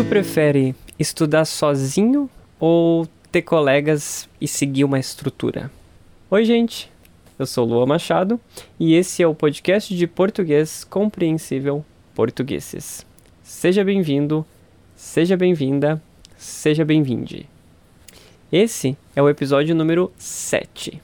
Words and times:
Tu 0.00 0.04
prefere 0.06 0.74
estudar 0.98 1.44
sozinho 1.44 2.30
ou 2.58 3.06
ter 3.30 3.42
colegas 3.42 4.26
e 4.40 4.48
seguir 4.48 4.82
uma 4.82 4.98
estrutura? 4.98 5.70
Oi, 6.30 6.42
gente. 6.42 6.90
Eu 7.38 7.44
sou 7.44 7.66
Lua 7.66 7.84
Machado 7.84 8.40
e 8.78 8.94
esse 8.94 9.22
é 9.22 9.26
o 9.26 9.34
podcast 9.34 9.94
de 9.94 10.06
português 10.06 10.84
compreensível 10.84 11.84
Portugueses. 12.14 13.04
Seja 13.42 13.84
bem-vindo, 13.84 14.42
seja 14.96 15.36
bem-vinda, 15.36 16.02
seja 16.34 16.82
bem-vinde. 16.82 17.46
Esse 18.50 18.96
é 19.14 19.20
o 19.20 19.28
episódio 19.28 19.74
número 19.74 20.10
7. 20.16 20.98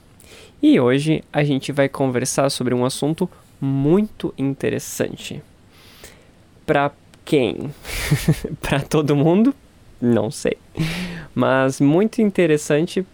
E 0.63 0.81
hoje 0.81 1.23
a 1.31 1.45
gente 1.45 1.71
vai 1.71 1.87
conversar 1.87 2.49
sobre 2.49 2.75
um 2.75 2.83
assunto 2.83 3.29
muito 3.61 4.33
interessante. 4.39 5.43
Para 6.65 6.91
quem? 7.27 7.75
para 8.63 8.81
todo 8.81 9.17
mundo? 9.17 9.55
Não 10.01 10.31
sei. 10.31 10.57
Mas 11.35 11.81
muito 11.81 12.23
interessante 12.23 13.05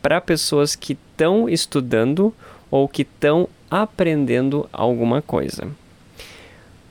para 0.00 0.20
pessoas 0.20 0.76
que 0.76 0.92
estão 0.92 1.48
estudando 1.48 2.32
ou 2.70 2.86
que 2.86 3.02
estão 3.02 3.48
aprendendo 3.70 4.68
alguma 4.72 5.22
coisa. 5.22 5.66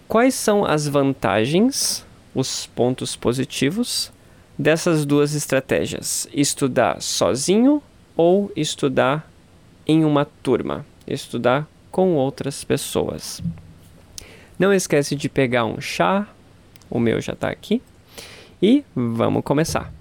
Quais 0.07 0.33
são 0.33 0.65
as 0.65 0.87
vantagens, 0.87 2.05
os 2.33 2.65
pontos 2.65 3.15
positivos 3.15 4.11
dessas 4.57 5.05
duas 5.05 5.35
estratégias? 5.35 6.27
Estudar 6.33 7.01
sozinho 7.01 7.81
ou 8.17 8.51
estudar 8.55 9.29
em 9.85 10.03
uma 10.03 10.25
turma? 10.25 10.85
Estudar 11.05 11.67
com 11.91 12.15
outras 12.15 12.63
pessoas. 12.63 13.41
Não 14.57 14.73
esquece 14.73 15.15
de 15.15 15.29
pegar 15.29 15.65
um 15.65 15.81
chá, 15.81 16.27
o 16.93 16.99
meu 16.99 17.19
já 17.19 17.33
está 17.33 17.49
aqui, 17.49 17.81
e 18.61 18.85
vamos 18.95 19.43
começar. 19.43 19.91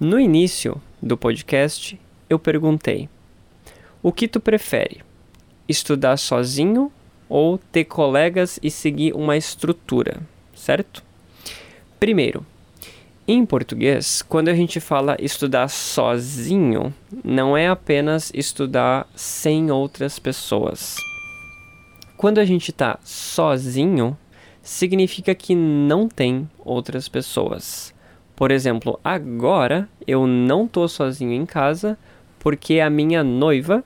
No 0.00 0.18
início 0.18 0.80
do 1.02 1.14
podcast, 1.14 2.00
eu 2.30 2.38
perguntei: 2.38 3.06
o 4.02 4.10
que 4.10 4.26
tu 4.26 4.40
prefere? 4.40 5.02
Estudar 5.68 6.16
sozinho 6.16 6.90
ou 7.28 7.58
ter 7.58 7.84
colegas 7.84 8.58
e 8.62 8.70
seguir 8.70 9.12
uma 9.12 9.36
estrutura, 9.36 10.22
certo? 10.54 11.02
Primeiro, 12.00 12.46
em 13.26 13.44
português, 13.44 14.22
quando 14.22 14.48
a 14.48 14.54
gente 14.54 14.80
fala 14.80 15.14
estudar 15.20 15.68
sozinho, 15.68 16.94
não 17.22 17.54
é 17.54 17.68
apenas 17.68 18.32
estudar 18.34 19.06
sem 19.14 19.70
outras 19.70 20.18
pessoas. 20.18 20.96
Quando 22.18 22.38
a 22.38 22.44
gente 22.44 22.72
está 22.72 22.98
sozinho, 23.04 24.18
significa 24.60 25.36
que 25.36 25.54
não 25.54 26.08
tem 26.08 26.50
outras 26.58 27.08
pessoas. 27.08 27.94
Por 28.34 28.50
exemplo, 28.50 28.98
agora 29.04 29.88
eu 30.04 30.26
não 30.26 30.64
estou 30.64 30.88
sozinho 30.88 31.32
em 31.32 31.46
casa 31.46 31.96
porque 32.40 32.80
a 32.80 32.90
minha 32.90 33.22
noiva 33.22 33.84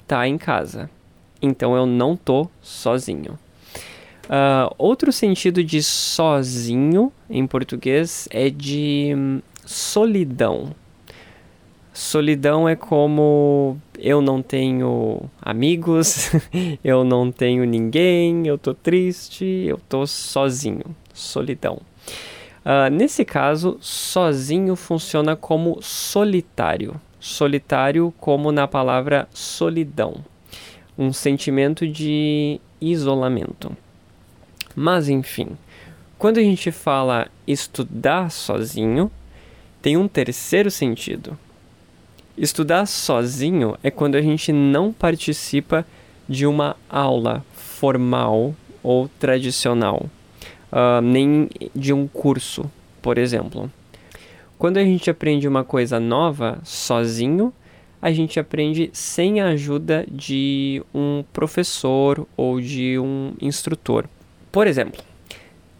está 0.00 0.26
em 0.26 0.38
casa. 0.38 0.88
Então 1.42 1.76
eu 1.76 1.84
não 1.84 2.14
estou 2.14 2.50
sozinho. 2.62 3.38
Uh, 4.24 4.74
outro 4.78 5.12
sentido 5.12 5.62
de 5.62 5.82
sozinho 5.82 7.12
em 7.28 7.46
português 7.46 8.26
é 8.30 8.48
de 8.48 9.12
hum, 9.14 9.42
solidão. 9.66 10.74
Solidão 11.98 12.68
é 12.68 12.76
como 12.76 13.76
eu 13.98 14.22
não 14.22 14.40
tenho 14.40 15.20
amigos, 15.42 16.30
eu 16.84 17.02
não 17.02 17.32
tenho 17.32 17.64
ninguém, 17.64 18.46
eu 18.46 18.56
tô 18.56 18.72
triste, 18.72 19.44
eu 19.44 19.80
tô 19.88 20.06
sozinho. 20.06 20.84
Solidão. 21.12 21.80
Uh, 22.64 22.88
nesse 22.88 23.24
caso, 23.24 23.78
sozinho 23.80 24.76
funciona 24.76 25.34
como 25.34 25.82
solitário. 25.82 26.94
Solitário, 27.18 28.14
como 28.20 28.52
na 28.52 28.68
palavra 28.68 29.28
solidão. 29.34 30.24
Um 30.96 31.12
sentimento 31.12 31.84
de 31.84 32.60
isolamento. 32.80 33.76
Mas 34.72 35.08
enfim, 35.08 35.48
quando 36.16 36.38
a 36.38 36.42
gente 36.42 36.70
fala 36.70 37.26
estudar 37.44 38.30
sozinho, 38.30 39.10
tem 39.82 39.96
um 39.96 40.06
terceiro 40.06 40.70
sentido. 40.70 41.36
Estudar 42.38 42.86
sozinho 42.86 43.76
é 43.82 43.90
quando 43.90 44.14
a 44.14 44.22
gente 44.22 44.52
não 44.52 44.92
participa 44.92 45.84
de 46.28 46.46
uma 46.46 46.76
aula 46.88 47.44
formal 47.52 48.54
ou 48.80 49.08
tradicional 49.18 50.06
uh, 50.70 51.00
nem 51.02 51.50
de 51.74 51.92
um 51.92 52.06
curso, 52.06 52.70
por 53.02 53.18
exemplo. 53.18 53.68
Quando 54.56 54.76
a 54.76 54.84
gente 54.84 55.10
aprende 55.10 55.48
uma 55.48 55.64
coisa 55.64 55.98
nova 55.98 56.60
sozinho, 56.62 57.52
a 58.00 58.12
gente 58.12 58.38
aprende 58.38 58.88
sem 58.92 59.40
a 59.40 59.48
ajuda 59.48 60.06
de 60.08 60.80
um 60.94 61.24
professor 61.32 62.24
ou 62.36 62.60
de 62.60 63.00
um 63.00 63.32
instrutor. 63.40 64.04
Por 64.52 64.68
exemplo, 64.68 65.02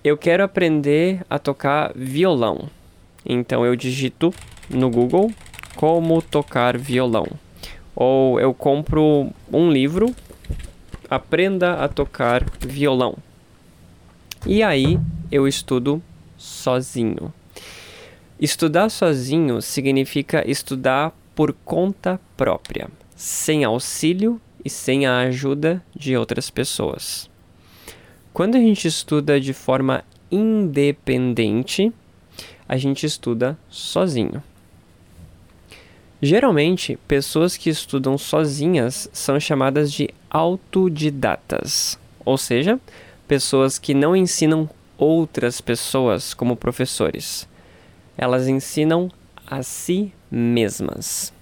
eu 0.03 0.17
quero 0.17 0.43
aprender 0.43 1.25
a 1.31 1.39
tocar 1.39 1.93
violão. 1.95 2.69
Então 3.25 3.65
eu 3.65 3.77
digito 3.77 4.35
no 4.69 4.91
Google 4.91 5.33
como 5.79 6.21
tocar 6.21 6.77
violão. 6.77 7.29
Ou 7.95 8.41
eu 8.41 8.53
compro 8.53 9.31
um 9.53 9.71
livro, 9.71 10.13
aprenda 11.09 11.75
a 11.75 11.87
tocar 11.87 12.45
violão. 12.59 13.17
E 14.45 14.61
aí 14.61 14.99
eu 15.31 15.47
estudo 15.47 16.03
sozinho. 16.37 17.33
Estudar 18.41 18.89
sozinho 18.89 19.63
significa 19.63 20.43
estudar 20.51 21.17
por 21.33 21.53
conta 21.65 22.21
própria, 22.37 22.89
sem 23.15 23.63
auxílio 23.63 24.41
e 24.65 24.69
sem 24.69 25.07
a 25.07 25.19
ajuda 25.19 25.81
de 25.95 26.17
outras 26.17 26.51
pessoas. 26.51 27.31
Quando 28.33 28.57
a 28.57 28.61
gente 28.61 28.89
estuda 28.89 29.41
de 29.41 29.53
forma 29.53 30.03
independente, 30.29 31.93
a 32.69 32.77
gente 32.77 33.07
estuda 33.07 33.57
sozinho. 33.71 34.43
Geralmente, 36.21 36.99
pessoas 37.07 37.57
que 37.57 37.71
estudam 37.71 38.19
sozinhas 38.19 39.09
são 39.13 39.39
chamadas 39.39 39.93
de 39.93 40.11
autodidatas, 40.29 41.97
ou 42.25 42.37
seja, 42.37 42.81
pessoas 43.29 43.79
que 43.79 43.95
não 43.95 44.17
ensinam 44.17 44.69
outras 44.97 45.61
pessoas 45.61 46.35
como 46.35 46.57
professores. 46.57 47.49
Elas 48.17 48.49
ensinam 48.49 49.09
a 49.47 49.63
si 49.63 50.13
mesmas. 50.29 51.33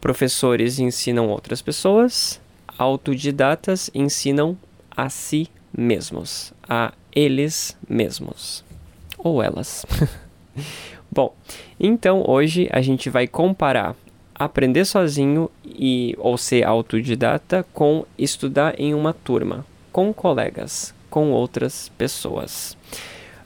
Professores 0.00 0.78
ensinam 0.78 1.28
outras 1.28 1.60
pessoas, 1.60 2.40
autodidatas 2.78 3.90
ensinam 3.92 4.56
a 4.88 5.10
si 5.10 5.48
mesmos, 5.76 6.52
a 6.68 6.92
eles 7.12 7.76
mesmos 7.88 8.64
ou 9.18 9.42
elas. 9.42 9.84
Bom, 11.10 11.34
então 11.78 12.24
hoje 12.26 12.68
a 12.72 12.80
gente 12.80 13.10
vai 13.10 13.26
comparar 13.26 13.94
aprender 14.44 14.84
sozinho 14.84 15.50
e 15.64 16.14
ou 16.18 16.36
ser 16.36 16.64
autodidata 16.64 17.64
com 17.72 18.04
estudar 18.18 18.78
em 18.78 18.94
uma 18.94 19.12
turma, 19.12 19.64
com 19.92 20.12
colegas, 20.12 20.94
com 21.10 21.30
outras 21.30 21.90
pessoas. 21.96 22.76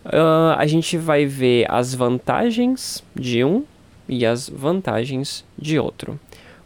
Uh, 0.04 0.54
a 0.56 0.66
gente 0.66 0.96
vai 0.96 1.26
ver 1.26 1.66
as 1.68 1.94
vantagens 1.94 3.02
de 3.14 3.44
um 3.44 3.64
e 4.08 4.24
as 4.24 4.48
vantagens 4.48 5.44
de 5.58 5.78
outro. 5.78 6.18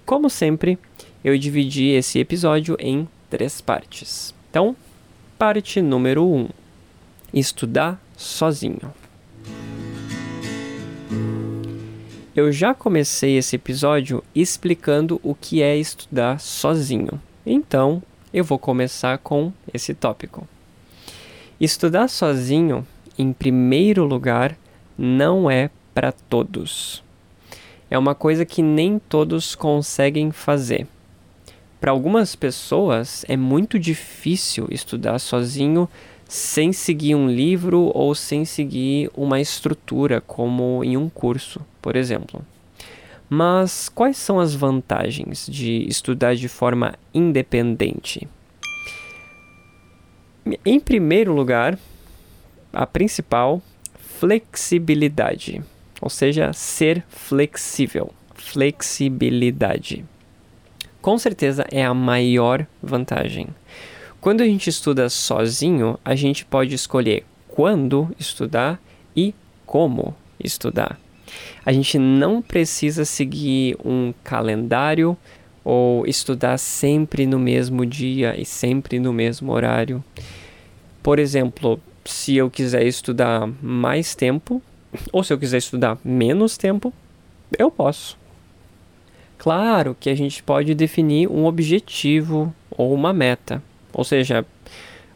Como 0.05 0.29
sempre, 0.29 0.79
eu 1.25 1.39
dividi 1.39 1.89
esse 1.89 2.19
episódio 2.19 2.77
em 2.79 3.09
três 3.31 3.61
partes. 3.61 4.35
Então, 4.51 4.77
parte 5.39 5.81
número 5.81 6.25
1: 6.27 6.37
um, 6.37 6.49
estudar 7.33 8.01
sozinho. 8.17 8.93
Eu 12.41 12.51
já 12.51 12.73
comecei 12.73 13.37
esse 13.37 13.57
episódio 13.57 14.25
explicando 14.35 15.21
o 15.23 15.35
que 15.35 15.61
é 15.61 15.77
estudar 15.77 16.41
sozinho. 16.41 17.21
Então, 17.45 18.03
eu 18.33 18.43
vou 18.43 18.59
começar 18.59 19.19
com 19.19 19.53
esse 19.75 19.93
tópico. 19.93 20.49
Estudar 21.61 22.09
sozinho, 22.09 22.87
em 23.19 23.31
primeiro 23.31 24.07
lugar, 24.07 24.57
não 24.97 25.51
é 25.51 25.69
para 25.93 26.13
todos. 26.13 27.05
É 27.91 27.99
uma 27.99 28.15
coisa 28.15 28.47
que 28.47 28.63
nem 28.63 28.99
todos 28.99 29.55
conseguem 29.55 30.33
fazer. 30.33 30.87
Para 31.79 31.91
algumas 31.91 32.35
pessoas 32.35 33.23
é 33.29 33.37
muito 33.37 33.79
difícil 33.79 34.67
estudar 34.71 35.19
sozinho 35.19 35.87
sem 36.31 36.73
seguir 36.73 37.17
um 37.17 37.29
livro 37.29 37.91
ou 37.93 38.15
sem 38.15 38.45
seguir 38.45 39.11
uma 39.17 39.41
estrutura, 39.41 40.21
como 40.21 40.85
em 40.85 40.97
um 40.97 41.09
curso, 41.09 41.61
por 41.83 41.97
exemplo. 41.97 42.41
Mas 43.29 43.89
quais 43.89 44.17
são 44.17 44.39
as 44.39 44.55
vantagens 44.55 45.45
de 45.51 45.85
estudar 45.89 46.37
de 46.37 46.47
forma 46.47 46.95
independente? 47.13 48.29
Em 50.65 50.79
primeiro 50.79 51.33
lugar, 51.35 51.77
a 52.73 52.87
principal, 52.87 53.61
flexibilidade, 53.99 55.61
ou 56.01 56.09
seja, 56.09 56.53
ser 56.53 57.03
flexível. 57.09 58.15
Flexibilidade. 58.37 60.05
Com 61.03 61.19
certeza 61.19 61.67
é 61.73 61.85
a 61.85 61.93
maior 61.93 62.65
vantagem. 62.81 63.49
Quando 64.21 64.43
a 64.43 64.45
gente 64.45 64.69
estuda 64.69 65.09
sozinho, 65.09 65.99
a 66.05 66.15
gente 66.15 66.45
pode 66.45 66.75
escolher 66.75 67.25
quando 67.49 68.15
estudar 68.19 68.79
e 69.17 69.35
como 69.65 70.15
estudar. 70.39 71.01
A 71.65 71.73
gente 71.73 71.99
não 71.99 72.43
precisa 72.43 73.07
seguir 73.07 73.79
um 73.83 74.13
calendário 74.23 75.17
ou 75.65 76.07
estudar 76.07 76.59
sempre 76.59 77.25
no 77.25 77.39
mesmo 77.39 77.87
dia 77.87 78.39
e 78.39 78.45
sempre 78.45 78.99
no 78.99 79.11
mesmo 79.11 79.53
horário. 79.53 80.05
Por 81.03 81.19
exemplo, 81.19 81.81
se 82.05 82.37
eu 82.37 82.51
quiser 82.51 82.87
estudar 82.87 83.49
mais 83.63 84.15
tempo, 84.15 84.61
ou 85.11 85.25
se 85.25 85.33
eu 85.33 85.39
quiser 85.39 85.59
estudar 85.59 85.97
menos 86.05 86.59
tempo, 86.59 86.93
eu 87.59 87.71
posso. 87.71 88.19
Claro 89.39 89.97
que 89.99 90.11
a 90.11 90.15
gente 90.15 90.43
pode 90.43 90.75
definir 90.75 91.27
um 91.27 91.47
objetivo 91.47 92.55
ou 92.71 92.93
uma 92.93 93.15
meta, 93.15 93.63
ou 93.93 94.05
seja, 94.05 94.45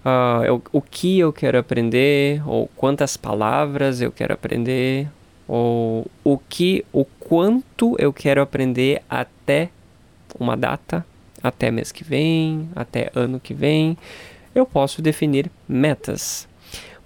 uh, 0.05 0.45
eu, 0.45 0.63
o 0.73 0.81
que 0.81 1.19
eu 1.19 1.33
quero 1.33 1.59
aprender, 1.59 2.43
ou 2.47 2.69
quantas 2.77 3.17
palavras 3.17 4.01
eu 4.01 4.13
quero 4.13 4.35
aprender, 4.35 5.09
ou 5.47 6.07
o 6.23 6.39
que, 6.39 6.85
o 6.93 7.05
quanto 7.05 7.97
eu 7.99 8.13
quero 8.13 8.41
aprender 8.41 9.03
até 9.09 9.71
uma 10.39 10.57
data, 10.57 11.05
até 11.43 11.71
mês 11.71 11.93
que 11.93 12.03
vem, 12.03 12.69
até 12.75 13.11
ano 13.15 13.39
que 13.39 13.55
vem. 13.55 13.97
Eu 14.55 14.65
posso 14.65 15.03
definir 15.03 15.51
metas, 15.69 16.49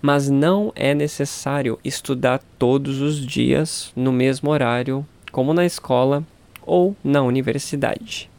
mas 0.00 0.28
não 0.28 0.72
é 0.76 0.94
necessário 0.94 1.78
estudar 1.84 2.40
todos 2.58 3.00
os 3.00 3.24
dias 3.24 3.92
no 3.96 4.12
mesmo 4.12 4.50
horário, 4.50 5.04
como 5.32 5.52
na 5.52 5.64
escola 5.64 6.22
ou 6.62 6.94
na 7.02 7.22
universidade. 7.22 8.30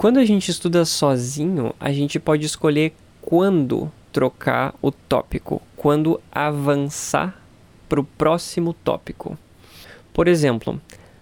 Quando 0.00 0.16
a 0.16 0.24
gente 0.24 0.50
estuda 0.50 0.82
sozinho, 0.86 1.74
a 1.78 1.92
gente 1.92 2.18
pode 2.18 2.46
escolher 2.46 2.94
quando 3.20 3.92
trocar 4.10 4.74
o 4.80 4.90
tópico, 4.90 5.60
quando 5.76 6.18
avançar 6.32 7.38
para 7.86 8.00
o 8.00 8.04
próximo 8.04 8.72
tópico. 8.72 9.36
Por 10.10 10.26
exemplo, 10.26 10.80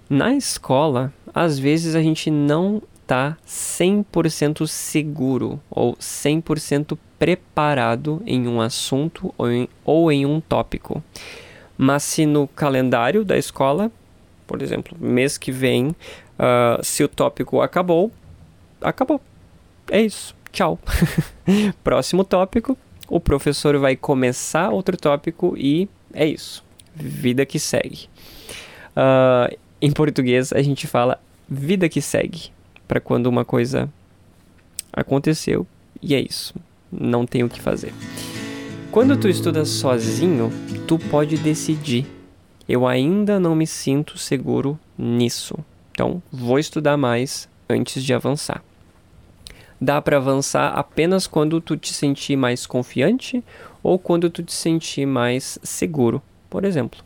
na 0.09 0.33
escola, 0.33 1.13
às 1.35 1.59
vezes 1.59 1.97
a 1.97 2.01
gente 2.01 2.31
não 2.31 2.81
está 3.03 3.37
100% 3.45 4.65
seguro 4.69 5.61
ou 5.69 5.97
100% 5.97 6.97
preparado 7.19 8.23
em 8.25 8.47
um 8.47 8.61
assunto 8.61 9.35
ou 9.37 9.51
em, 9.51 9.69
ou 9.85 10.13
em 10.13 10.25
um 10.25 10.41
tópico. 10.41 11.03
Mas 11.77 12.05
se 12.05 12.25
no 12.27 12.47
calendário 12.47 13.25
da 13.25 13.37
escola, 13.37 13.91
por 14.47 14.63
exemplo, 14.63 14.97
mês 15.01 15.37
que 15.37 15.51
vem, 15.51 15.89
uh, 15.89 16.81
se 16.81 17.03
o 17.03 17.09
tópico 17.09 17.61
acabou, 17.61 18.13
acabou. 18.81 19.21
É 19.91 20.01
isso. 20.01 20.35
Tchau. 20.53 20.79
Próximo 21.83 22.25
tópico. 22.25 22.77
O 23.09 23.21
professor 23.21 23.79
vai 23.79 23.97
começar 23.97 24.71
outro 24.71 24.97
tópico 24.97 25.55
e 25.57 25.89
é 26.13 26.27
isso. 26.27 26.65
Vida 26.95 27.47
que 27.47 27.59
segue. 27.59 28.09
Uh, 28.91 29.57
em 29.81 29.91
português, 29.93 30.53
a 30.53 30.61
gente 30.61 30.87
fala 30.87 31.21
vida 31.49 31.89
que 31.89 32.03
segue. 32.03 32.51
Para 32.87 33.01
quando 33.01 33.27
uma 33.27 33.45
coisa 33.45 33.89
aconteceu 34.93 35.67
e 36.03 36.15
é 36.15 36.21
isso. 36.21 36.55
Não 36.91 37.27
tem 37.27 37.45
o 37.45 37.49
que 37.49 37.61
fazer. 37.61 37.93
Quando 38.91 39.17
tu 39.17 39.29
estuda 39.29 39.65
sozinho, 39.65 40.51
tu 40.87 40.99
pode 40.99 41.37
decidir. 41.37 42.07
Eu 42.69 42.87
ainda 42.87 43.39
não 43.39 43.55
me 43.55 43.67
sinto 43.67 44.19
seguro 44.19 44.79
nisso. 44.97 45.55
Então, 45.93 46.23
vou 46.31 46.59
estudar 46.59 46.97
mais 46.97 47.49
antes 47.69 48.03
de 48.03 48.13
avançar 48.13 48.63
dá 49.81 50.01
para 50.03 50.17
avançar 50.17 50.71
apenas 50.71 51.27
quando 51.27 51.61
tu 51.61 51.77
te 51.77 51.93
sentir 51.93 52.37
mais 52.37 52.67
confiante 52.67 53.43
ou 53.83 53.99
quando 53.99 54.29
tu 54.29 54.43
te 54.43 54.53
sentir 54.53 55.07
mais 55.07 55.59
seguro, 55.63 56.23
por 56.51 56.65
exemplo. 56.65 57.01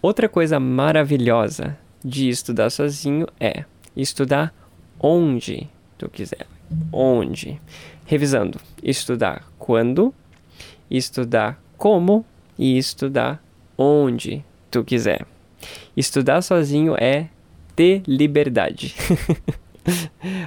Outra 0.00 0.28
coisa 0.28 0.60
maravilhosa 0.60 1.76
de 2.04 2.28
estudar 2.28 2.70
sozinho 2.70 3.26
é 3.40 3.64
estudar 3.96 4.54
onde 5.00 5.68
tu 5.98 6.08
quiser. 6.08 6.46
Onde? 6.92 7.60
Revisando, 8.04 8.60
estudar 8.82 9.44
quando, 9.58 10.14
estudar 10.90 11.60
como 11.76 12.24
e 12.58 12.78
estudar 12.78 13.42
onde 13.76 14.44
tu 14.70 14.84
quiser. 14.84 15.26
Estudar 15.96 16.42
sozinho 16.42 16.94
é 16.98 17.28
ter 17.74 18.02
liberdade. 18.06 18.94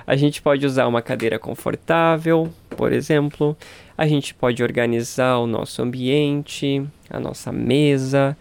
a 0.06 0.15
gente 0.15 0.41
pode 0.41 0.65
usar 0.65 0.88
uma 0.88 1.01
cadeira 1.01 1.39
confortável, 1.39 2.51
por 2.69 2.91
exemplo. 2.91 3.56
A 3.97 4.07
gente 4.07 4.33
pode 4.33 4.62
organizar 4.63 5.38
o 5.38 5.47
nosso 5.47 5.81
ambiente, 5.81 6.86
a 7.09 7.19
nossa 7.19 7.51
mesa. 7.51 8.38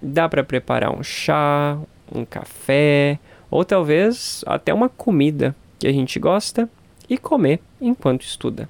Dá 0.00 0.28
para 0.28 0.44
preparar 0.44 0.96
um 0.96 1.02
chá, 1.02 1.78
um 2.12 2.24
café, 2.24 3.18
ou 3.50 3.64
talvez 3.64 4.44
até 4.46 4.72
uma 4.72 4.88
comida 4.88 5.54
que 5.78 5.86
a 5.86 5.92
gente 5.92 6.18
gosta 6.18 6.68
e 7.08 7.18
comer 7.18 7.60
enquanto 7.80 8.22
estuda. 8.22 8.68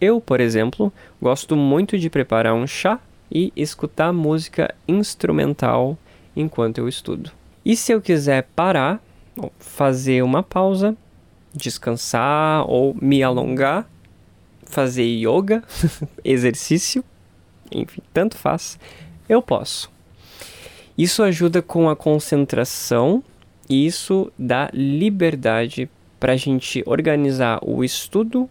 Eu, 0.00 0.20
por 0.20 0.40
exemplo, 0.40 0.92
gosto 1.20 1.54
muito 1.54 1.98
de 1.98 2.10
preparar 2.10 2.54
um 2.54 2.66
chá 2.66 2.98
e 3.30 3.52
escutar 3.54 4.12
música 4.12 4.74
instrumental 4.86 5.96
enquanto 6.34 6.78
eu 6.78 6.88
estudo. 6.88 7.30
E 7.64 7.76
se 7.76 7.92
eu 7.92 8.00
quiser 8.00 8.48
parar 8.56 9.00
fazer 9.58 10.22
uma 10.22 10.42
pausa, 10.42 10.96
descansar 11.54 12.68
ou 12.68 12.94
me 13.00 13.22
alongar, 13.22 13.88
fazer 14.64 15.04
yoga, 15.04 15.62
exercício, 16.24 17.04
enfim, 17.70 18.02
tanto 18.12 18.36
faz, 18.36 18.78
eu 19.28 19.42
posso. 19.42 19.90
Isso 20.96 21.22
ajuda 21.22 21.62
com 21.62 21.88
a 21.88 21.96
concentração 21.96 23.22
e 23.68 23.86
isso 23.86 24.30
dá 24.38 24.68
liberdade 24.72 25.88
para 26.20 26.34
a 26.34 26.36
gente 26.36 26.82
organizar 26.86 27.58
o 27.62 27.82
estudo 27.82 28.48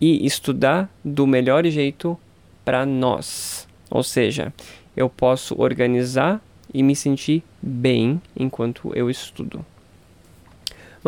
e 0.00 0.24
estudar 0.26 0.90
do 1.04 1.26
melhor 1.26 1.64
jeito 1.66 2.18
para 2.64 2.86
nós. 2.86 3.68
Ou 3.90 4.02
seja, 4.02 4.52
eu 4.96 5.08
posso 5.08 5.54
organizar 5.60 6.42
e 6.72 6.82
me 6.82 6.94
sentir 6.94 7.42
bem 7.62 8.20
enquanto 8.36 8.92
eu 8.94 9.08
estudo. 9.08 9.64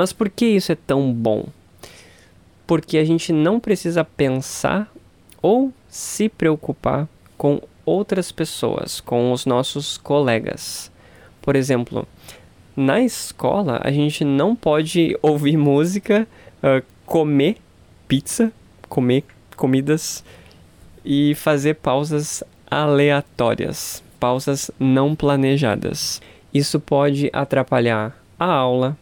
Mas 0.01 0.15
por 0.15 0.31
que 0.31 0.47
isso 0.47 0.73
é 0.73 0.75
tão 0.75 1.13
bom? 1.13 1.45
Porque 2.67 2.97
a 2.97 3.05
gente 3.05 3.35
não 3.35 3.61
precisa 3.61 4.03
pensar 4.03 4.91
ou 5.43 5.71
se 5.91 6.27
preocupar 6.27 7.07
com 7.37 7.61
outras 7.85 8.33
pessoas, 8.33 8.99
com 8.99 9.31
os 9.31 9.45
nossos 9.45 9.99
colegas. 9.99 10.91
Por 11.43 11.55
exemplo, 11.55 12.09
na 12.75 13.03
escola 13.03 13.79
a 13.85 13.91
gente 13.93 14.25
não 14.25 14.57
pode 14.57 15.19
ouvir 15.21 15.59
música, 15.59 16.27
uh, 16.65 16.83
comer 17.05 17.59
pizza, 18.09 18.51
comer 18.89 19.23
comidas 19.55 20.25
e 21.05 21.35
fazer 21.35 21.75
pausas 21.75 22.43
aleatórias, 22.71 24.03
pausas 24.19 24.71
não 24.81 25.15
planejadas. 25.15 26.23
Isso 26.55 26.81
pode 26.81 27.29
atrapalhar 27.35 28.19
a 28.39 28.47
aula, 28.47 28.97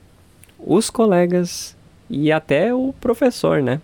os 0.59 0.91
colegas 0.91 1.77
e 2.11 2.33
até 2.33 2.75
o 2.75 2.93
professor, 3.01 3.63
né? 3.63 3.81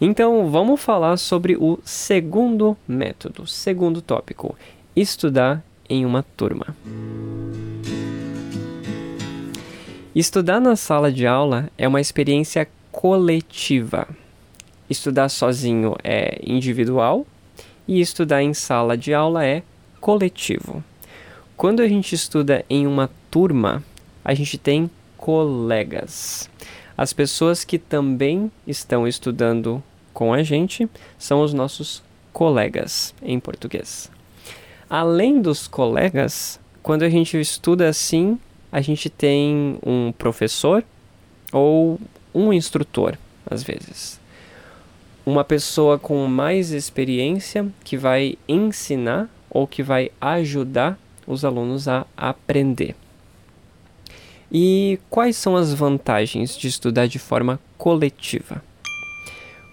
Então, 0.00 0.50
vamos 0.50 0.80
falar 0.80 1.16
sobre 1.16 1.56
o 1.56 1.78
segundo 1.84 2.76
método, 2.86 3.46
segundo 3.46 4.02
tópico: 4.02 4.54
estudar 4.94 5.64
em 5.88 6.04
uma 6.04 6.22
turma. 6.22 6.76
Estudar 10.14 10.60
na 10.60 10.76
sala 10.76 11.12
de 11.12 11.26
aula 11.26 11.70
é 11.76 11.86
uma 11.86 12.00
experiência 12.00 12.68
coletiva. 12.90 14.08
Estudar 14.88 15.28
sozinho 15.28 15.96
é 16.02 16.40
individual 16.42 17.26
e 17.88 18.00
estudar 18.00 18.42
em 18.42 18.54
sala 18.54 18.96
de 18.96 19.12
aula 19.12 19.44
é 19.44 19.62
coletivo. 20.00 20.82
Quando 21.56 21.80
a 21.80 21.88
gente 21.88 22.14
estuda 22.14 22.64
em 22.68 22.86
uma 22.86 23.10
turma, 23.30 23.82
a 24.24 24.34
gente 24.34 24.56
tem 24.58 24.90
colegas. 25.26 26.48
As 26.96 27.12
pessoas 27.12 27.64
que 27.64 27.80
também 27.80 28.48
estão 28.64 29.08
estudando 29.08 29.82
com 30.14 30.32
a 30.32 30.44
gente 30.44 30.88
são 31.18 31.40
os 31.40 31.52
nossos 31.52 32.00
colegas 32.32 33.12
em 33.20 33.40
português. 33.40 34.08
Além 34.88 35.42
dos 35.42 35.66
colegas, 35.66 36.60
quando 36.80 37.02
a 37.02 37.08
gente 37.08 37.40
estuda 37.40 37.88
assim, 37.88 38.38
a 38.70 38.80
gente 38.80 39.10
tem 39.10 39.80
um 39.84 40.12
professor 40.16 40.84
ou 41.52 41.98
um 42.32 42.52
instrutor, 42.52 43.18
às 43.50 43.64
vezes. 43.64 44.20
uma 45.26 45.42
pessoa 45.42 45.98
com 45.98 46.24
mais 46.28 46.70
experiência 46.70 47.66
que 47.82 47.96
vai 47.96 48.38
ensinar 48.48 49.28
ou 49.50 49.66
que 49.66 49.82
vai 49.82 50.12
ajudar 50.20 50.96
os 51.26 51.44
alunos 51.44 51.88
a 51.88 52.06
aprender. 52.16 52.94
E 54.50 54.98
quais 55.10 55.36
são 55.36 55.56
as 55.56 55.74
vantagens 55.74 56.56
de 56.56 56.68
estudar 56.68 57.06
de 57.06 57.18
forma 57.18 57.58
coletiva? 57.76 58.62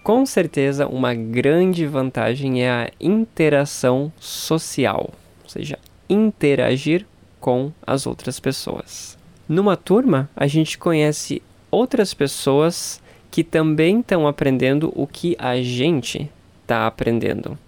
Com 0.02 0.26
certeza, 0.26 0.86
uma 0.86 1.14
grande 1.14 1.86
vantagem 1.86 2.62
é 2.62 2.70
a 2.70 2.90
interação 3.00 4.12
social, 4.20 5.10
ou 5.42 5.48
seja, 5.48 5.78
interagir 6.08 7.06
com 7.40 7.72
as 7.86 8.06
outras 8.06 8.38
pessoas. 8.38 9.16
Numa 9.48 9.76
turma, 9.76 10.28
a 10.36 10.46
gente 10.46 10.76
conhece 10.76 11.42
outras 11.70 12.12
pessoas 12.12 13.00
que 13.30 13.42
também 13.42 14.00
estão 14.00 14.28
aprendendo 14.28 14.92
o 14.94 15.06
que 15.06 15.36
a 15.38 15.60
gente 15.62 16.30
está 16.62 16.86
aprendendo. 16.86 17.58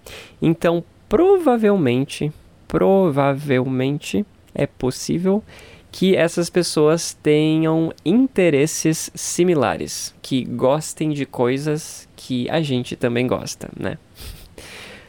Então, 0.41 0.85
provavelmente, 1.09 2.33
provavelmente 2.69 4.25
é 4.55 4.67
possível 4.67 5.43
que 5.97 6.15
essas 6.15 6.51
pessoas 6.51 7.17
tenham 7.23 7.91
interesses 8.05 9.11
similares, 9.15 10.15
que 10.21 10.45
gostem 10.45 11.09
de 11.09 11.25
coisas 11.25 12.07
que 12.15 12.47
a 12.51 12.61
gente 12.61 12.95
também 12.95 13.27
gosta, 13.27 13.71
né? 13.75 13.97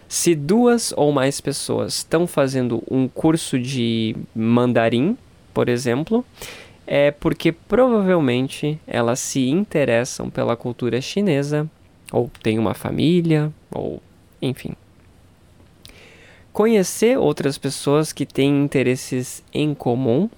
Se 0.08 0.34
duas 0.34 0.94
ou 0.96 1.12
mais 1.12 1.42
pessoas 1.42 1.96
estão 1.96 2.26
fazendo 2.26 2.82
um 2.90 3.06
curso 3.06 3.60
de 3.60 4.16
mandarim, 4.34 5.18
por 5.54 5.68
exemplo, 5.68 6.24
é 6.86 7.12
porque 7.12 7.52
provavelmente 7.52 8.80
elas 8.88 9.20
se 9.20 9.46
interessam 9.50 10.30
pela 10.30 10.56
cultura 10.56 11.02
chinesa, 11.02 11.70
ou 12.14 12.32
têm 12.42 12.58
uma 12.58 12.74
família, 12.74 13.52
ou 13.70 14.02
enfim. 14.42 14.72
Conhecer 16.54 17.18
outras 17.18 17.58
pessoas 17.58 18.14
que 18.14 18.26
têm 18.26 18.64
interesses 18.64 19.44
em 19.54 19.74
comum 19.74 20.30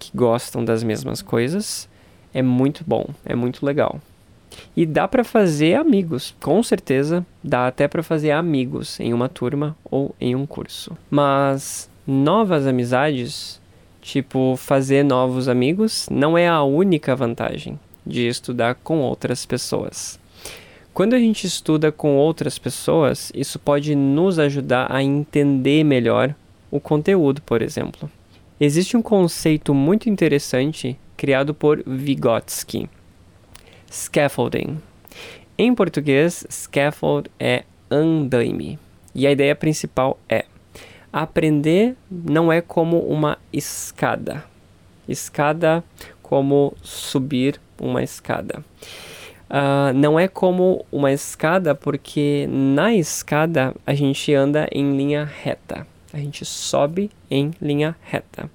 que 0.00 0.10
gostam 0.16 0.64
das 0.64 0.82
mesmas 0.82 1.20
coisas 1.20 1.88
é 2.32 2.42
muito 2.42 2.82
bom, 2.86 3.06
é 3.24 3.34
muito 3.34 3.64
legal. 3.64 4.00
E 4.76 4.84
dá 4.84 5.06
para 5.06 5.22
fazer 5.22 5.74
amigos, 5.74 6.34
com 6.40 6.62
certeza 6.62 7.24
dá 7.44 7.66
até 7.68 7.86
para 7.86 8.02
fazer 8.02 8.32
amigos 8.32 8.98
em 8.98 9.12
uma 9.12 9.28
turma 9.28 9.76
ou 9.84 10.14
em 10.20 10.34
um 10.34 10.46
curso. 10.46 10.96
Mas 11.08 11.88
novas 12.06 12.66
amizades, 12.66 13.60
tipo 14.00 14.56
fazer 14.56 15.04
novos 15.04 15.48
amigos, 15.48 16.08
não 16.10 16.36
é 16.36 16.48
a 16.48 16.62
única 16.62 17.14
vantagem 17.14 17.78
de 18.04 18.26
estudar 18.26 18.74
com 18.76 19.00
outras 19.00 19.44
pessoas. 19.44 20.18
Quando 20.92 21.14
a 21.14 21.18
gente 21.18 21.46
estuda 21.46 21.92
com 21.92 22.16
outras 22.16 22.58
pessoas, 22.58 23.30
isso 23.34 23.58
pode 23.58 23.94
nos 23.94 24.38
ajudar 24.38 24.90
a 24.90 25.02
entender 25.02 25.84
melhor 25.84 26.34
o 26.70 26.80
conteúdo, 26.80 27.40
por 27.42 27.62
exemplo. 27.62 28.10
Existe 28.62 28.94
um 28.94 29.00
conceito 29.00 29.72
muito 29.72 30.10
interessante 30.10 31.00
criado 31.16 31.54
por 31.54 31.82
Vygotsky: 31.86 32.90
scaffolding. 33.90 34.78
Em 35.56 35.74
português, 35.74 36.46
scaffold 36.50 37.30
é 37.40 37.64
andaime. 37.90 38.78
E 39.14 39.26
a 39.26 39.32
ideia 39.32 39.56
principal 39.56 40.18
é: 40.28 40.44
aprender 41.10 41.96
não 42.10 42.52
é 42.52 42.60
como 42.60 42.98
uma 42.98 43.38
escada. 43.50 44.44
Escada 45.08 45.82
como 46.20 46.74
subir 46.82 47.58
uma 47.80 48.02
escada. 48.02 48.62
Uh, 49.48 49.94
não 49.94 50.20
é 50.20 50.28
como 50.28 50.84
uma 50.92 51.10
escada, 51.10 51.74
porque 51.74 52.46
na 52.46 52.94
escada 52.94 53.74
a 53.86 53.94
gente 53.94 54.34
anda 54.34 54.68
em 54.70 54.98
linha 54.98 55.24
reta 55.24 55.86
a 56.12 56.18
gente 56.18 56.44
sobe 56.44 57.10
em 57.30 57.52
linha 57.60 57.96
reta. 58.02 58.50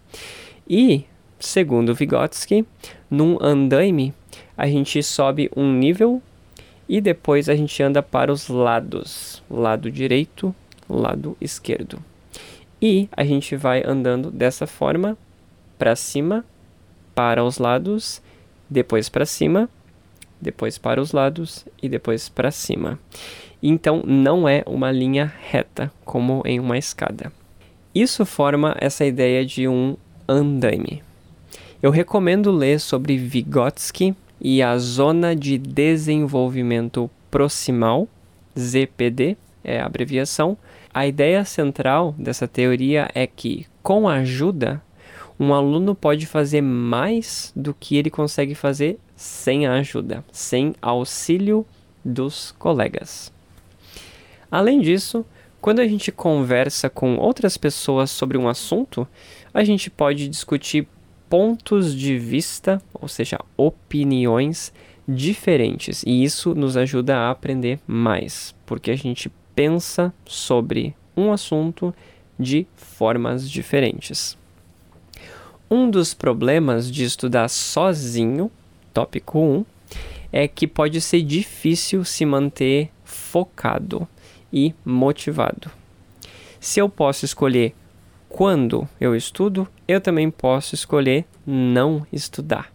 E, 0.68 1.06
segundo 1.40 1.94
Vygotsky, 1.94 2.66
num 3.10 3.38
andaime, 3.42 4.14
a 4.58 4.68
gente 4.68 5.02
sobe 5.04 5.50
um 5.56 5.72
nível 5.72 6.22
e 6.88 7.02
depois 7.02 7.50
a 7.50 7.56
gente 7.56 7.82
anda 7.82 8.02
para 8.02 8.32
os 8.32 8.48
lados, 8.48 9.44
lado 9.50 9.92
direito, 9.92 10.54
lado 10.88 11.36
esquerdo. 11.42 12.00
E 12.82 13.10
a 13.12 13.24
gente 13.24 13.56
vai 13.56 13.84
andando 13.86 14.30
dessa 14.30 14.68
forma 14.68 15.18
para 15.78 15.96
cima, 15.96 16.46
para 17.14 17.44
os 17.44 17.58
lados, 17.58 18.22
depois 18.70 19.10
para 19.10 19.26
cima, 19.26 19.70
depois 20.40 20.78
para 20.78 21.02
os 21.02 21.12
lados 21.12 21.66
e 21.82 21.90
depois 21.90 22.30
para 22.30 22.52
cima. 22.52 23.00
Então 23.64 24.04
não 24.06 24.48
é 24.48 24.64
uma 24.68 24.92
linha 24.92 25.34
reta 25.50 25.92
como 26.04 26.44
em 26.46 26.60
uma 26.60 26.78
escada. 26.78 27.32
Isso 27.96 28.26
forma 28.26 28.76
essa 28.78 29.06
ideia 29.06 29.46
de 29.46 29.70
um 29.70 29.96
andaime. 30.28 31.02
Eu 31.82 31.92
recomendo 31.92 32.52
ler 32.52 32.78
sobre 32.82 33.18
Vygotsky 33.18 34.14
e 34.42 34.62
a 34.62 34.78
Zona 34.78 35.34
de 35.34 35.58
Desenvolvimento 35.58 37.10
Proximal, 37.32 38.06
ZPD 38.60 39.38
é 39.64 39.80
a 39.80 39.86
abreviação. 39.86 40.58
A 40.94 41.08
ideia 41.08 41.46
central 41.46 42.14
dessa 42.18 42.50
teoria 42.50 43.10
é 43.16 43.26
que, 43.26 43.66
com 43.82 44.10
ajuda, 44.10 44.82
um 45.40 45.54
aluno 45.54 45.96
pode 45.96 46.26
fazer 46.26 46.62
mais 46.62 47.54
do 47.56 47.74
que 47.74 47.96
ele 47.96 48.10
consegue 48.10 48.56
fazer 48.56 49.00
sem 49.16 49.68
a 49.68 49.74
ajuda, 49.76 50.22
sem 50.34 50.76
auxílio 50.82 51.66
dos 52.04 52.54
colegas. 52.60 53.32
Além 54.52 54.82
disso, 54.82 55.26
quando 55.66 55.80
a 55.80 55.88
gente 55.88 56.12
conversa 56.12 56.92
com 56.92 57.18
outras 57.18 57.58
pessoas 57.58 58.12
sobre 58.12 58.38
um 58.38 58.48
assunto, 58.48 59.08
a 59.52 59.64
gente 59.64 59.90
pode 59.90 60.28
discutir 60.28 60.88
pontos 61.28 61.96
de 61.96 62.20
vista, 62.20 62.80
ou 62.94 63.08
seja, 63.08 63.40
opiniões 63.58 64.72
diferentes, 65.08 66.04
e 66.06 66.24
isso 66.24 66.54
nos 66.54 66.78
ajuda 66.78 67.18
a 67.18 67.32
aprender 67.32 67.80
mais, 67.88 68.54
porque 68.64 68.92
a 68.92 68.96
gente 68.96 69.32
pensa 69.56 70.14
sobre 70.24 70.96
um 71.18 71.32
assunto 71.32 71.92
de 72.38 72.68
formas 72.76 73.50
diferentes. 73.50 74.38
Um 75.68 75.90
dos 75.90 76.14
problemas 76.14 76.92
de 76.92 77.04
estudar 77.06 77.48
sozinho, 77.48 78.52
tópico 78.94 79.40
1, 79.40 79.66
é 80.32 80.48
que 80.48 80.68
pode 80.68 81.02
ser 81.02 81.24
difícil 81.24 82.06
se 82.06 82.24
manter 82.24 82.92
focado 83.04 84.08
e 84.52 84.74
motivado. 84.86 85.72
Se 86.60 86.80
eu 86.80 86.90
posso 86.90 87.26
escolher 87.26 87.74
quando 88.28 88.88
eu 89.00 89.16
estudo, 89.16 89.68
eu 89.88 90.02
também 90.02 90.30
posso 90.30 90.76
escolher 90.76 91.26
não 91.46 92.06
estudar. 92.12 92.74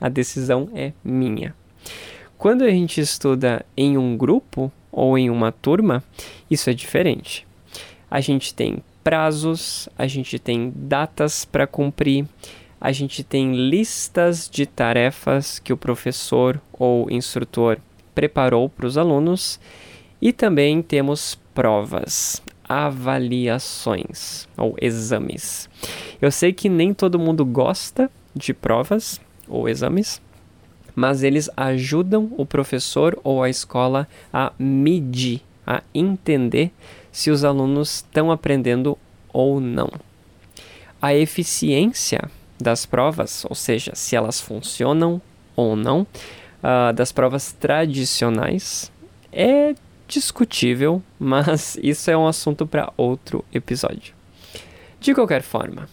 A 0.00 0.08
decisão 0.08 0.68
é 0.74 0.92
minha. 1.04 1.54
Quando 2.36 2.64
a 2.64 2.70
gente 2.70 3.00
estuda 3.00 3.64
em 3.76 3.96
um 3.96 4.16
grupo 4.16 4.70
ou 4.90 5.16
em 5.16 5.30
uma 5.30 5.52
turma, 5.52 6.02
isso 6.50 6.68
é 6.68 6.74
diferente. 6.74 7.46
A 8.10 8.20
gente 8.20 8.52
tem 8.52 8.78
prazos, 9.04 9.88
a 9.96 10.06
gente 10.06 10.38
tem 10.38 10.72
datas 10.74 11.44
para 11.44 11.66
cumprir, 11.66 12.26
a 12.80 12.92
gente 12.92 13.22
tem 13.22 13.54
listas 13.68 14.50
de 14.50 14.66
tarefas 14.66 15.58
que 15.58 15.72
o 15.72 15.76
professor 15.76 16.60
ou 16.72 17.10
instrutor 17.10 17.78
preparou 18.14 18.68
para 18.68 18.86
os 18.86 18.98
alunos 18.98 19.60
e 20.20 20.32
também 20.32 20.82
temos 20.82 21.38
provas, 21.54 22.42
avaliações 22.68 24.48
ou 24.56 24.74
exames. 24.80 25.68
Eu 26.20 26.30
sei 26.30 26.52
que 26.52 26.68
nem 26.68 26.92
todo 26.92 27.18
mundo 27.18 27.44
gosta 27.44 28.10
de 28.34 28.52
provas 28.52 29.20
ou 29.48 29.68
exames, 29.68 30.20
mas 30.94 31.22
eles 31.22 31.50
ajudam 31.56 32.32
o 32.36 32.46
professor 32.46 33.18
ou 33.22 33.42
a 33.42 33.50
escola 33.50 34.08
a 34.32 34.52
medir, 34.58 35.42
a 35.66 35.82
entender 35.94 36.72
se 37.12 37.30
os 37.30 37.44
alunos 37.44 37.96
estão 37.96 38.30
aprendendo 38.32 38.98
ou 39.32 39.60
não. 39.60 39.90
A 41.00 41.14
eficiência 41.14 42.30
das 42.58 42.86
provas, 42.86 43.44
ou 43.48 43.54
seja, 43.54 43.92
se 43.94 44.16
elas 44.16 44.40
funcionam 44.40 45.20
ou 45.54 45.76
não, 45.76 46.06
uh, 46.62 46.92
das 46.94 47.12
provas 47.12 47.52
tradicionais, 47.52 48.90
é 49.32 49.74
discutível, 50.08 51.02
mas 51.18 51.78
isso 51.82 52.10
é 52.10 52.16
um 52.16 52.26
assunto 52.26 52.66
para 52.66 52.92
outro 52.96 53.44
episódio. 53.52 54.14
De 55.00 55.14
qualquer 55.14 55.42
forma, 55.42 55.88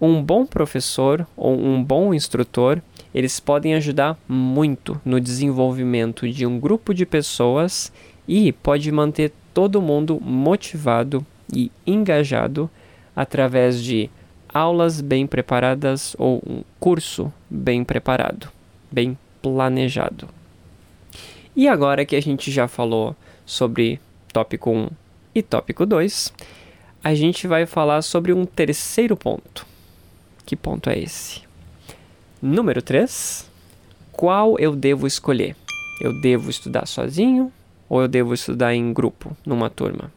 um 0.00 0.22
bom 0.22 0.46
professor 0.46 1.26
ou 1.36 1.58
um 1.58 1.82
bom 1.82 2.12
instrutor, 2.12 2.80
eles 3.14 3.40
podem 3.40 3.74
ajudar 3.74 4.18
muito 4.28 5.00
no 5.04 5.20
desenvolvimento 5.20 6.28
de 6.30 6.46
um 6.46 6.58
grupo 6.58 6.92
de 6.92 7.06
pessoas 7.06 7.92
e 8.26 8.52
pode 8.52 8.92
manter 8.92 9.32
todo 9.54 9.82
mundo 9.82 10.20
motivado 10.20 11.24
e 11.52 11.72
engajado 11.86 12.70
através 13.16 13.82
de 13.82 14.10
aulas 14.52 15.00
bem 15.00 15.26
preparadas 15.26 16.14
ou 16.18 16.42
um 16.46 16.62
curso 16.78 17.32
bem 17.48 17.82
preparado, 17.82 18.48
bem 18.90 19.16
planejado. 19.42 20.28
E 21.56 21.66
agora 21.66 22.04
que 22.04 22.14
a 22.14 22.20
gente 22.20 22.50
já 22.50 22.68
falou 22.68 23.16
sobre 23.48 23.98
tópico 24.30 24.70
1 24.70 24.90
e 25.34 25.42
tópico 25.42 25.86
2, 25.86 26.34
a 27.02 27.14
gente 27.14 27.46
vai 27.46 27.64
falar 27.64 28.02
sobre 28.02 28.30
um 28.30 28.44
terceiro 28.44 29.16
ponto. 29.16 29.66
Que 30.44 30.54
ponto 30.54 30.90
é 30.90 30.98
esse? 30.98 31.40
Número 32.42 32.82
3. 32.82 33.50
Qual 34.12 34.58
eu 34.58 34.76
devo 34.76 35.06
escolher? 35.06 35.56
Eu 35.98 36.20
devo 36.20 36.50
estudar 36.50 36.86
sozinho 36.86 37.50
ou 37.88 38.02
eu 38.02 38.08
devo 38.08 38.34
estudar 38.34 38.74
em 38.74 38.92
grupo, 38.92 39.34
numa 39.46 39.70
turma? 39.70 40.12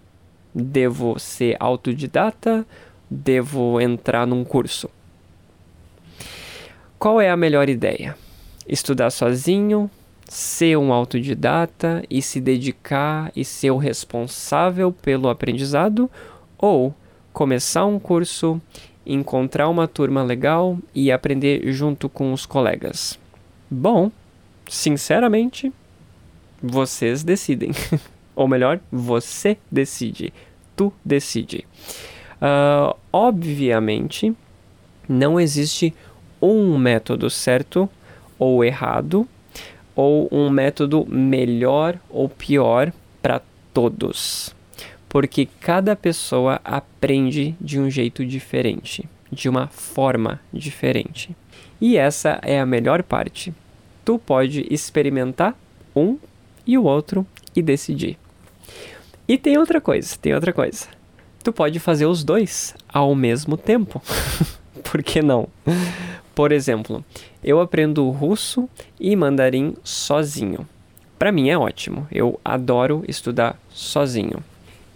Devo 0.54 1.18
ser 1.18 1.56
autodidata? 1.58 2.68
Devo 3.10 3.80
entrar 3.80 4.28
num 4.28 4.44
curso? 4.44 4.90
Qual 7.00 7.22
é 7.22 7.30
a 7.30 7.38
melhor 7.38 7.70
ideia? 7.70 8.18
Estudar 8.68 9.10
sozinho, 9.10 9.90
ser 10.32 10.78
um 10.78 10.94
autodidata 10.94 12.06
e 12.10 12.22
se 12.22 12.40
dedicar 12.40 13.30
e 13.36 13.44
ser 13.44 13.70
o 13.72 13.76
responsável 13.76 14.90
pelo 14.90 15.28
aprendizado 15.28 16.10
ou 16.58 16.96
começar 17.34 17.86
um 17.86 18.00
curso, 18.00 18.62
encontrar 19.06 19.68
uma 19.68 19.90
turma 19.90 20.24
legal 20.24 20.80
e 20.96 21.12
aprender 21.12 21.70
junto 21.74 22.08
com 22.08 22.32
os 22.32 22.46
colegas. 22.46 23.20
Bom, 23.70 24.10
sinceramente, 24.70 25.70
vocês 26.64 27.24
decidem. 27.24 27.72
ou 28.34 28.48
melhor, 28.48 28.80
você 28.90 29.58
decide. 29.70 30.34
Tu 30.78 30.94
decide. 31.04 31.68
Uh, 32.38 32.96
obviamente, 33.12 34.34
não 35.10 35.38
existe 35.38 35.94
um 36.42 36.78
método 36.78 37.30
certo 37.30 37.90
ou 38.40 38.64
errado, 38.64 39.28
ou 39.96 40.28
um 40.32 40.50
método 40.50 41.06
melhor 41.10 41.98
ou 42.10 42.30
pior 42.30 42.92
para 43.22 43.42
todos. 43.74 44.56
Porque 45.08 45.48
cada 45.60 45.96
pessoa 45.96 46.62
aprende 46.64 47.56
de 47.60 47.80
um 47.80 47.90
jeito 47.90 48.26
diferente, 48.26 49.08
de 49.32 49.50
uma 49.50 49.68
forma 49.68 50.40
diferente. 50.54 51.36
E 51.80 51.98
essa 51.98 52.40
é 52.44 52.60
a 52.60 52.66
melhor 52.66 53.04
parte. 53.04 53.54
Tu 54.06 54.18
pode 54.20 54.66
experimentar 54.70 55.56
um 55.96 56.18
e 56.66 56.78
o 56.78 56.84
outro 56.84 57.26
e 57.56 57.62
decidir. 57.62 58.18
E 59.28 59.38
tem 59.38 59.58
outra 59.58 59.82
coisa, 59.82 60.18
tem 60.22 60.34
outra 60.34 60.54
coisa. 60.54 60.88
Tu 61.44 61.52
pode 61.52 61.80
fazer 61.80 62.06
os 62.06 62.24
dois 62.24 62.76
ao 62.88 63.16
mesmo 63.16 63.58
tempo. 63.58 64.02
Por 64.84 65.02
que 65.02 65.22
não? 65.22 65.48
Por 66.36 66.52
exemplo, 66.52 67.04
eu 67.44 67.60
aprendo 67.60 68.10
russo 68.10 68.70
e 69.00 69.16
mandarim 69.16 69.76
sozinho. 69.84 70.68
Para 71.18 71.32
mim 71.32 71.50
é 71.50 71.58
ótimo. 71.58 72.08
Eu 72.12 72.40
adoro 72.44 73.04
estudar 73.08 73.60
sozinho. 73.70 74.44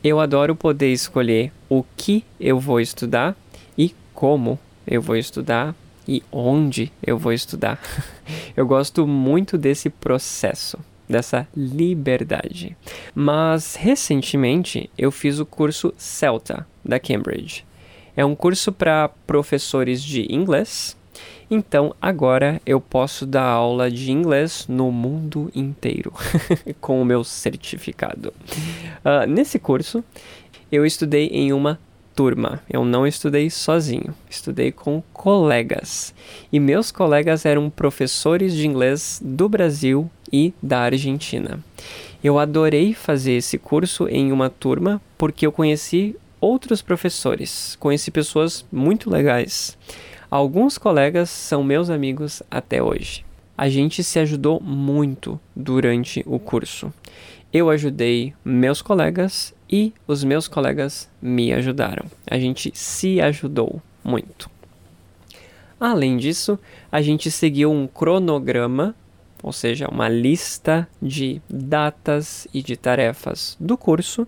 Eu 0.04 0.20
adoro 0.20 0.56
poder 0.56 0.92
escolher 0.92 1.52
o 1.70 1.84
que 1.96 2.24
eu 2.40 2.60
vou 2.60 2.80
estudar 2.80 3.36
e 3.78 3.94
como 4.14 4.60
eu 4.88 5.02
vou 5.02 5.16
estudar 5.16 5.76
e 6.08 6.24
onde 6.32 6.92
eu 7.06 7.18
vou 7.18 7.34
estudar. 7.34 7.80
eu 8.56 8.66
gosto 8.66 9.08
muito 9.08 9.58
desse 9.58 9.90
processo, 9.90 10.78
dessa 11.08 11.48
liberdade. 11.56 12.76
Mas 13.14 13.76
recentemente 13.76 14.90
eu 14.98 15.12
fiz 15.12 15.40
o 15.40 15.46
curso 15.46 15.94
Celta 15.98 16.68
da 16.84 17.00
Cambridge. 17.00 17.66
É 18.16 18.24
um 18.24 18.36
curso 18.36 18.72
para 18.72 19.10
professores 19.28 20.04
de 20.04 20.32
inglês 20.34 20.96
então 21.50 21.96
agora 22.02 22.62
eu 22.66 22.82
posso 22.82 23.26
dar 23.26 23.44
aula 23.44 23.90
de 23.92 24.12
inglês 24.12 24.66
no 24.68 24.92
mundo 24.92 25.52
inteiro 25.54 26.12
com 26.82 27.02
o 27.02 27.06
meu 27.06 27.24
certificado. 27.24 28.34
Uh, 29.04 29.28
nesse 29.28 29.60
curso 29.60 30.04
eu 30.72 30.86
estudei 30.86 31.28
em 31.28 31.54
uma 31.54 31.80
turma. 32.16 32.62
Eu 32.70 32.86
não 32.86 33.06
estudei 33.06 33.50
sozinho, 33.50 34.16
estudei 34.30 34.72
com 34.72 35.04
colegas. 35.12 36.14
E 36.52 36.60
meus 36.60 36.92
colegas 36.92 37.46
eram 37.46 37.70
professores 37.70 38.54
de 38.54 38.66
inglês 38.66 39.22
do 39.24 39.50
Brasil 39.50 40.10
e 40.32 40.54
da 40.64 40.80
Argentina. 40.80 41.60
Eu 42.24 42.40
adorei 42.40 42.94
fazer 42.94 43.34
esse 43.34 43.58
curso 43.58 44.08
em 44.08 44.32
uma 44.32 44.50
turma 44.50 45.02
porque 45.18 45.46
eu 45.46 45.52
conheci 45.52 46.16
outros 46.40 46.82
professores, 46.82 47.76
conheci 47.80 48.10
pessoas 48.10 48.66
muito 48.72 49.10
legais. 49.10 49.78
Alguns 50.30 50.78
colegas 50.78 51.30
são 51.30 51.64
meus 51.64 51.90
amigos 51.90 52.42
até 52.50 52.82
hoje. 52.82 53.24
A 53.58 53.70
gente 53.70 54.04
se 54.04 54.20
ajudou 54.20 54.60
muito 54.60 55.40
durante 55.56 56.24
o 56.26 56.40
curso. 56.40 56.92
Eu 57.54 57.70
ajudei 57.70 58.34
meus 58.44 58.82
colegas 58.82 59.54
e 59.70 59.94
os 60.08 60.24
meus 60.24 60.48
colegas 60.48 61.10
me 61.22 61.54
ajudaram. 61.54 62.06
A 62.30 62.38
gente 62.38 62.72
se 62.74 63.22
ajudou 63.22 63.82
muito. 64.04 64.50
Além 65.80 66.18
disso, 66.18 66.60
a 66.92 67.02
gente 67.02 67.30
seguiu 67.30 67.72
um 67.72 67.88
cronograma, 67.88 68.96
ou 69.44 69.54
seja, 69.54 69.88
uma 69.88 70.10
lista 70.10 70.88
de 71.02 71.42
datas 71.50 72.48
e 72.54 72.62
de 72.62 72.76
tarefas 72.76 73.56
do 73.60 73.78
curso 73.78 74.28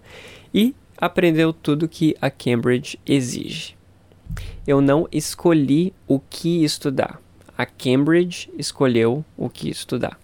e 0.54 0.76
aprendeu 0.98 1.52
tudo 1.52 1.88
que 1.88 2.16
a 2.22 2.30
Cambridge 2.30 3.00
exige 3.06 3.77
eu 4.66 4.82
não 4.82 5.08
escolhi 5.12 5.94
o 6.08 6.20
que 6.20 6.64
estudar. 6.64 7.20
A 7.58 7.66
Cambridge 7.66 8.50
escolheu 8.58 9.24
o 9.36 9.50
que 9.50 9.70
estudar. 9.70 10.20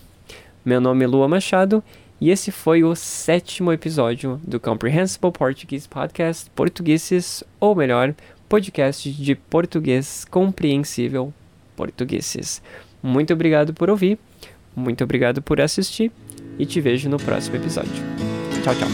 Meu 0.65 0.81
nome 0.81 1.05
é 1.05 1.07
Lua 1.07 1.27
Machado 1.27 1.83
e 2.19 2.31
esse 2.31 2.51
foi 2.51 2.83
o 2.83 2.95
sétimo 2.95 3.71
episódio 3.71 4.41
do 4.43 4.59
Comprehensible 4.59 5.31
Portuguese 5.31 5.87
Podcast 5.87 6.49
Portugueses, 6.49 7.43
ou 7.59 7.75
melhor, 7.75 8.15
podcast 8.47 9.11
de 9.11 9.35
português 9.35 10.25
compreensível 10.29 11.33
portugueses. 11.75 12.61
Muito 13.01 13.33
obrigado 13.33 13.73
por 13.73 13.89
ouvir, 13.89 14.17
muito 14.75 15.03
obrigado 15.03 15.41
por 15.41 15.61
assistir 15.61 16.11
e 16.57 16.65
te 16.65 16.81
vejo 16.81 17.09
no 17.09 17.17
próximo 17.17 17.55
episódio. 17.57 17.91
Tchau, 18.63 18.75
tchau. 18.75 18.89